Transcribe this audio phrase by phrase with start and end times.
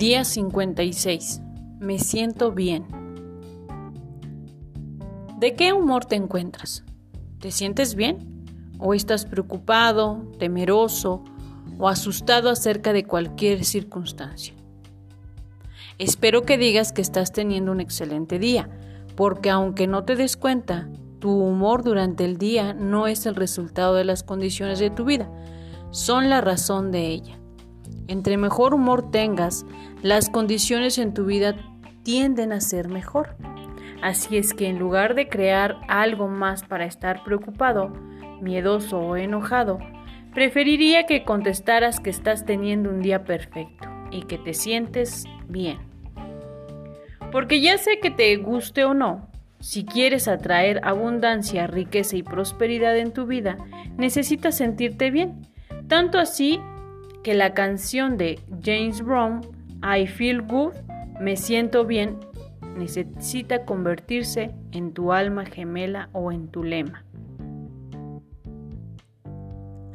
[0.00, 1.42] Día 56.
[1.78, 2.86] Me siento bien.
[5.38, 6.84] ¿De qué humor te encuentras?
[7.38, 8.46] ¿Te sientes bien?
[8.78, 11.22] ¿O estás preocupado, temeroso
[11.78, 14.54] o asustado acerca de cualquier circunstancia?
[15.98, 18.70] Espero que digas que estás teniendo un excelente día,
[19.16, 20.88] porque aunque no te des cuenta,
[21.18, 25.30] tu humor durante el día no es el resultado de las condiciones de tu vida,
[25.90, 27.39] son la razón de ella.
[28.10, 29.64] Entre mejor humor tengas,
[30.02, 31.54] las condiciones en tu vida
[32.02, 33.36] tienden a ser mejor.
[34.02, 37.92] Así es que en lugar de crear algo más para estar preocupado,
[38.40, 39.78] miedoso o enojado,
[40.34, 45.78] preferiría que contestaras que estás teniendo un día perfecto y que te sientes bien.
[47.30, 52.98] Porque ya sé que te guste o no, si quieres atraer abundancia, riqueza y prosperidad
[52.98, 53.56] en tu vida,
[53.96, 55.46] necesitas sentirte bien.
[55.86, 56.60] Tanto así
[57.22, 59.40] que la canción de James Brown,
[59.82, 60.72] I Feel Good,
[61.20, 62.18] Me Siento Bien,
[62.76, 67.04] necesita convertirse en tu alma gemela o en tu lema.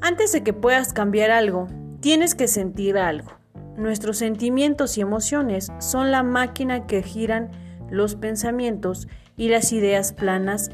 [0.02, 1.68] Antes de que puedas cambiar algo,
[2.00, 3.32] tienes que sentir algo.
[3.76, 7.50] Nuestros sentimientos y emociones son la máquina que giran
[7.90, 10.70] los pensamientos y las ideas planas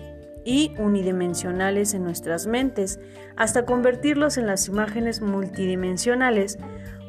[0.46, 3.00] y unidimensionales en nuestras mentes,
[3.36, 6.58] hasta convertirlos en las imágenes multidimensionales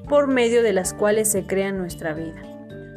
[0.08, 2.42] por medio de las cuales se crea nuestra vida.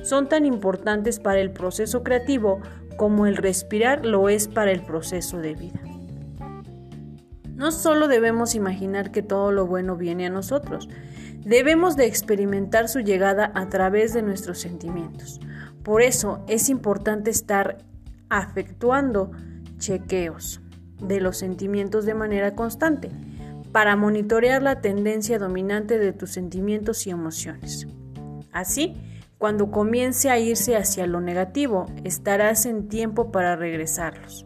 [0.04, 2.62] Son tan importantes para el proceso creativo
[2.98, 5.80] como el respirar lo es para el proceso de vida.
[7.56, 10.90] No solo debemos imaginar que todo lo bueno viene a nosotros,
[11.46, 15.40] debemos de experimentar su llegada a través de nuestros sentimientos.
[15.84, 17.78] Por eso es importante estar
[18.30, 19.32] afectuando
[19.78, 20.62] chequeos
[21.02, 23.10] de los sentimientos de manera constante
[23.72, 27.88] para monitorear la tendencia dominante de tus sentimientos y emociones.
[28.52, 28.96] Así,
[29.38, 34.46] cuando comience a irse hacia lo negativo, estarás en tiempo para regresarlos.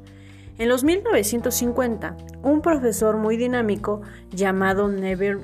[0.57, 5.39] En los 1950, un profesor muy dinámico llamado Neville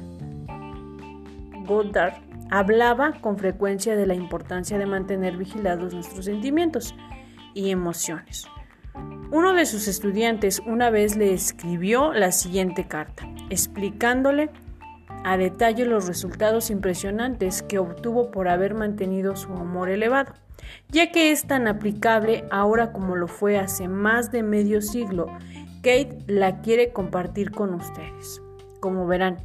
[1.65, 2.15] Goddard
[2.49, 6.95] hablaba con frecuencia de la importancia de mantener vigilados nuestros sentimientos
[7.53, 8.47] y emociones.
[9.31, 14.51] Uno de sus estudiantes una vez le escribió la siguiente carta, explicándole
[15.23, 20.33] a detalle los resultados impresionantes que obtuvo por haber mantenido su amor elevado,
[20.89, 25.25] ya que es tan aplicable ahora como lo fue hace más de medio siglo.
[25.77, 28.41] Kate la quiere compartir con ustedes.
[28.79, 29.37] Como verán,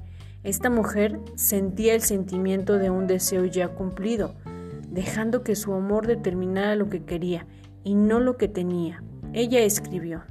[0.42, 4.34] esta mujer sentía el sentimiento de un deseo ya cumplido,
[4.90, 7.46] dejando que su amor determinara lo que quería
[7.82, 9.02] y no lo que tenía.
[9.32, 10.24] Ella escribió,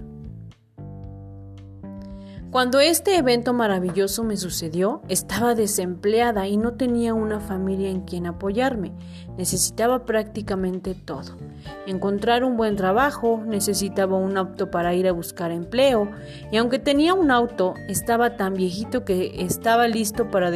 [2.51, 8.25] Cuando este evento maravilloso me sucedió, estaba desempleada y no tenía una familia en quien
[8.25, 8.91] apoyarme.
[9.37, 11.37] Necesitaba prácticamente todo.
[11.87, 16.11] Encontrar un buen trabajo, necesitaba un auto para ir a buscar empleo,
[16.51, 20.51] y aunque tenía un auto, estaba tan viejito que estaba listo para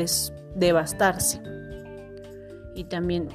[0.55, 1.41] devastarse.
[2.75, 3.29] Y también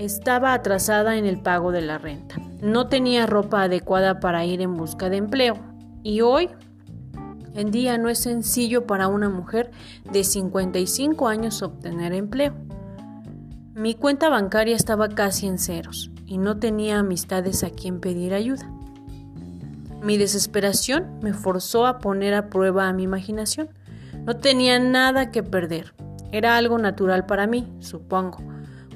[0.00, 2.51] estaba atrasada en el pago de la renta.
[2.62, 5.56] No tenía ropa adecuada para ir en busca de empleo.
[6.02, 6.48] Y hoy
[7.54, 9.70] en día no es sencillo para una mujer
[10.10, 12.54] de 55 años obtener empleo.
[13.74, 18.70] Mi cuenta bancaria estaba casi en ceros y no tenía amistades a quien pedir ayuda.
[20.00, 23.68] Mi desesperación me forzó a poner a prueba a mi imaginación.
[24.24, 25.94] No tenía nada que perder.
[26.30, 28.38] Era algo natural para mí, supongo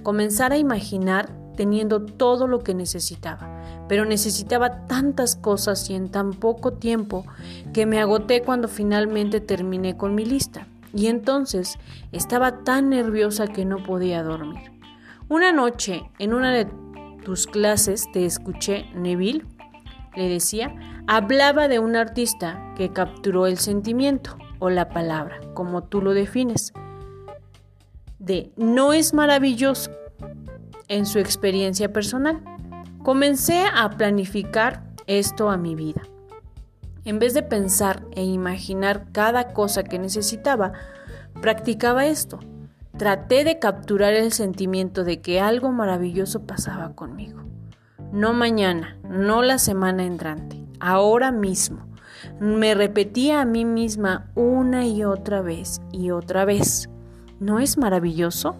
[0.06, 3.48] comenzar a imaginar teniendo todo lo que necesitaba,
[3.88, 7.24] pero necesitaba tantas cosas y en tan poco tiempo
[7.72, 10.68] que me agoté cuando finalmente terminé con mi lista.
[10.94, 11.78] Y entonces
[12.12, 14.70] estaba tan nerviosa que no podía dormir.
[15.28, 16.68] Una noche, en una de
[17.24, 19.44] tus clases, te escuché, Neville,
[20.14, 20.74] le decía,
[21.06, 26.72] hablaba de un artista que capturó el sentimiento o la palabra, como tú lo defines
[28.26, 29.90] de no es maravilloso
[30.88, 32.40] en su experiencia personal.
[33.02, 36.02] Comencé a planificar esto a mi vida.
[37.04, 40.72] En vez de pensar e imaginar cada cosa que necesitaba,
[41.40, 42.40] practicaba esto.
[42.96, 47.42] Traté de capturar el sentimiento de que algo maravilloso pasaba conmigo.
[48.12, 51.86] No mañana, no la semana entrante, ahora mismo.
[52.40, 56.88] Me repetía a mí misma una y otra vez y otra vez.
[57.38, 58.56] ¿No es maravilloso?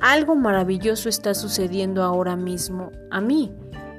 [0.00, 3.52] Algo maravilloso está sucediendo ahora mismo a mí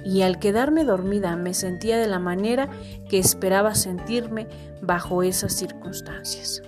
[0.06, 2.70] y al quedarme dormida me sentía de la manera
[3.10, 4.48] que esperaba sentirme
[4.82, 6.62] bajo esas circunstancias.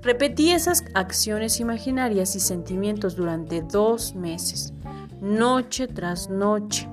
[0.00, 4.72] Repetí esas acciones imaginarias y sentimientos durante dos meses,
[5.20, 6.88] noche tras noche.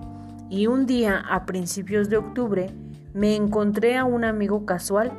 [0.50, 2.70] Y un día, a principios de octubre,
[3.14, 5.12] me encontré a un amigo casual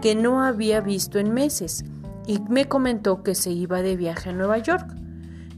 [0.00, 1.84] que no había visto en meses
[2.26, 5.01] y me comentó que se iba de viaje a Nueva York.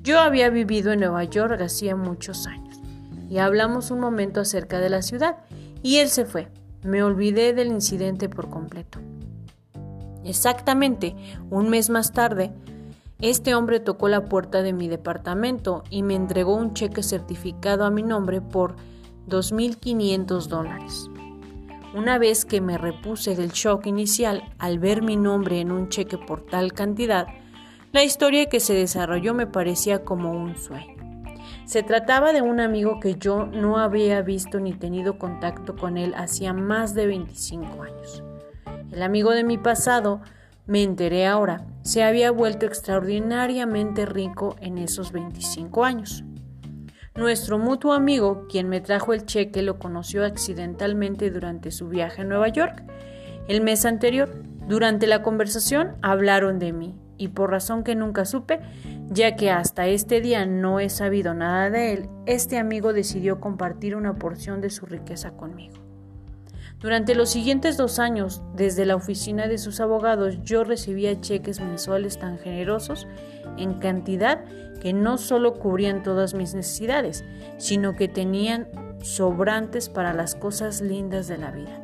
[0.05, 2.79] Yo había vivido en Nueva York hacía muchos años
[3.31, 5.39] y hablamos un momento acerca de la ciudad
[5.83, 6.49] y él se fue.
[6.83, 8.99] Me olvidé del incidente por completo.
[10.23, 11.17] Exactamente
[11.49, 12.53] un mes más tarde,
[13.19, 17.91] este hombre tocó la puerta de mi departamento y me entregó un cheque certificado a
[17.91, 18.77] mi nombre por
[19.31, 21.09] 2.500 dólares.
[21.95, 26.19] Una vez que me repuse del shock inicial al ver mi nombre en un cheque
[26.19, 27.27] por tal cantidad,
[27.95, 30.97] la historia que se desarrolló me parecía como un sueño.
[31.65, 36.13] Se trataba de un amigo que yo no había visto ni tenido contacto con él
[36.17, 38.25] hacía más de 25 años.
[38.91, 40.23] El amigo de mi pasado,
[40.67, 46.25] me enteré ahora, se había vuelto extraordinariamente rico en esos 25 años.
[47.15, 52.25] Nuestro mutuo amigo, quien me trajo el cheque, lo conoció accidentalmente durante su viaje a
[52.25, 52.83] Nueva York
[53.47, 54.35] el mes anterior.
[54.67, 58.61] Durante la conversación hablaron de mí y por razón que nunca supe,
[59.09, 63.97] ya que hasta este día no he sabido nada de él, este amigo decidió compartir
[63.97, 65.77] una porción de su riqueza conmigo.
[66.81, 72.19] Durante los siguientes dos años, desde la oficina de sus abogados, yo recibía cheques mensuales
[72.19, 73.07] tan generosos
[73.57, 74.45] en cantidad
[74.83, 77.25] que no solo cubrían todas mis necesidades,
[77.57, 78.69] sino que tenían
[79.03, 81.84] sobrantes para las cosas lindas de la vida.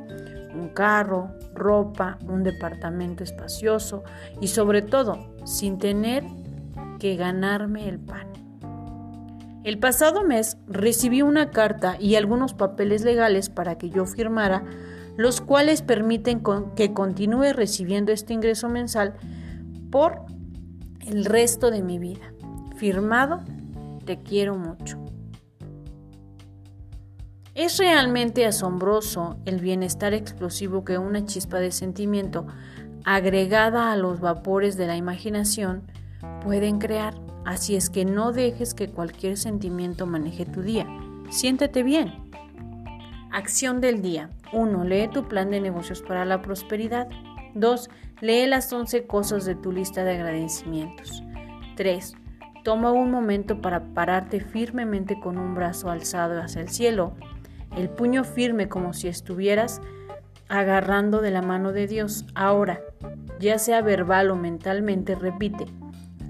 [0.74, 4.02] Carro, ropa, un departamento espacioso
[4.40, 6.24] y sobre todo sin tener
[6.98, 8.28] que ganarme el pan.
[9.62, 14.64] El pasado mes recibí una carta y algunos papeles legales para que yo firmara,
[15.16, 16.42] los cuales permiten
[16.74, 19.14] que continúe recibiendo este ingreso mensal
[19.90, 20.22] por
[21.06, 22.32] el resto de mi vida.
[22.76, 23.40] Firmado,
[24.06, 24.99] te quiero mucho.
[27.54, 32.46] Es realmente asombroso el bienestar explosivo que una chispa de sentimiento
[33.04, 35.82] agregada a los vapores de la imaginación
[36.44, 37.14] pueden crear.
[37.44, 40.86] Así es que no dejes que cualquier sentimiento maneje tu día.
[41.30, 42.12] Siéntete bien.
[43.32, 44.30] Acción del día.
[44.52, 44.84] 1.
[44.84, 47.08] Lee tu plan de negocios para la prosperidad.
[47.54, 47.90] 2.
[48.20, 51.24] Lee las 11 cosas de tu lista de agradecimientos.
[51.76, 52.14] 3.
[52.62, 57.14] Toma un momento para pararte firmemente con un brazo alzado hacia el cielo,
[57.76, 59.80] el puño firme como si estuvieras
[60.48, 62.26] agarrando de la mano de Dios.
[62.34, 62.80] Ahora,
[63.38, 65.66] ya sea verbal o mentalmente, repite,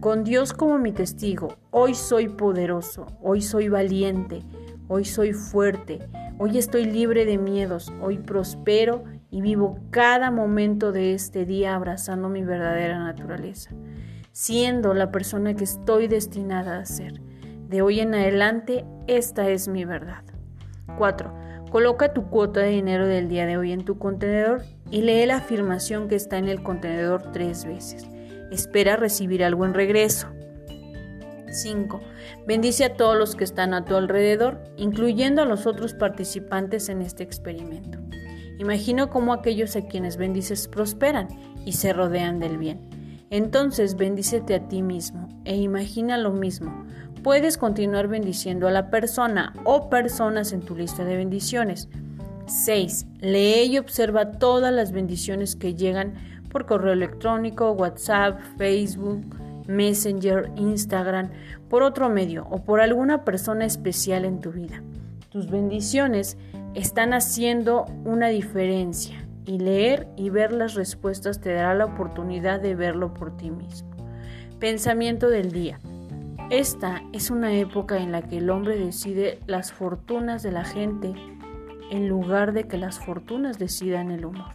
[0.00, 4.42] con Dios como mi testigo, hoy soy poderoso, hoy soy valiente,
[4.88, 5.98] hoy soy fuerte,
[6.38, 12.28] hoy estoy libre de miedos, hoy prospero y vivo cada momento de este día abrazando
[12.28, 13.70] mi verdadera naturaleza,
[14.32, 17.20] siendo la persona que estoy destinada a ser.
[17.68, 20.24] De hoy en adelante, esta es mi verdad.
[20.96, 21.32] 4.
[21.70, 25.36] Coloca tu cuota de dinero del día de hoy en tu contenedor y lee la
[25.36, 28.06] afirmación que está en el contenedor tres veces.
[28.50, 30.28] Espera recibir algo en regreso.
[31.52, 32.00] 5.
[32.46, 37.02] Bendice a todos los que están a tu alrededor, incluyendo a los otros participantes en
[37.02, 37.98] este experimento.
[38.58, 41.28] Imagino cómo aquellos a quienes bendices prosperan
[41.64, 42.99] y se rodean del bien.
[43.30, 46.84] Entonces bendícete a ti mismo e imagina lo mismo.
[47.22, 51.88] Puedes continuar bendiciendo a la persona o personas en tu lista de bendiciones.
[52.46, 53.06] 6.
[53.20, 56.14] Lee y observa todas las bendiciones que llegan
[56.50, 59.24] por correo electrónico, WhatsApp, Facebook,
[59.68, 61.30] Messenger, Instagram,
[61.68, 64.82] por otro medio o por alguna persona especial en tu vida.
[65.28, 66.36] Tus bendiciones
[66.74, 72.74] están haciendo una diferencia y leer y ver las respuestas te dará la oportunidad de
[72.74, 73.90] verlo por ti mismo.
[74.58, 75.80] Pensamiento del día.
[76.50, 81.14] Esta es una época en la que el hombre decide las fortunas de la gente
[81.90, 84.54] en lugar de que las fortunas decidan el humor.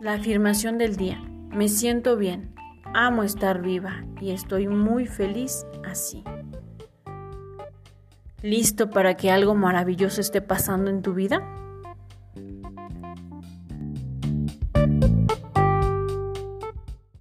[0.00, 1.20] La afirmación del día.
[1.50, 2.54] Me siento bien,
[2.94, 6.22] amo estar viva y estoy muy feliz así.
[8.42, 11.40] ¿Listo para que algo maravilloso esté pasando en tu vida?